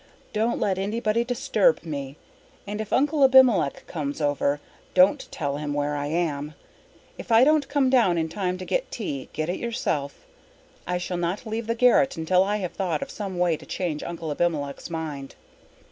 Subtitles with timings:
[0.33, 2.17] "Don't let anybody disturb me,
[2.65, 4.59] and if Uncle Abimelech comes over
[4.95, 6.55] don't tell him where I am.
[7.19, 10.25] If I don't come down in time to get tea, get it yourself.
[10.87, 14.01] I shall not leave the garret until I have thought of some way to change
[14.01, 15.35] Uncle Abimelech's mind."